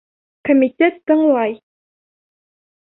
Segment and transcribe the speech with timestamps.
[0.49, 1.55] Комитет тыңлай!